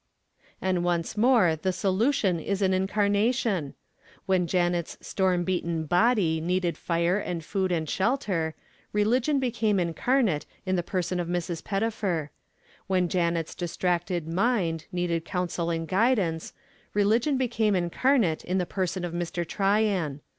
_'And 0.59 0.83
once 0.83 1.15
more 1.15 1.55
the 1.55 1.71
solution 1.71 2.39
is 2.39 2.63
an 2.63 2.73
incarnation! 2.73 3.75
When 4.25 4.47
Janet's 4.47 4.97
storm 4.99 5.43
beaten 5.43 5.85
body 5.85 6.41
needed 6.43 6.75
fire 6.75 7.19
and 7.19 7.45
food 7.45 7.71
and 7.71 7.87
shelter, 7.87 8.55
religion 8.93 9.39
became 9.39 9.79
incarnate 9.79 10.47
in 10.65 10.75
the 10.75 10.81
person 10.81 11.19
of 11.19 11.27
Mrs. 11.27 11.63
Pettifer. 11.63 12.31
When 12.87 13.09
Janet's 13.09 13.53
distracted 13.53 14.27
mind 14.27 14.87
needed 14.91 15.23
counsel 15.23 15.69
and 15.69 15.87
guidance, 15.87 16.51
religion 16.95 17.37
became 17.37 17.75
incarnate 17.75 18.43
in 18.43 18.57
the 18.57 18.65
person 18.65 19.05
of 19.05 19.13
Mr. 19.13 19.47
Tryan. 19.47 20.21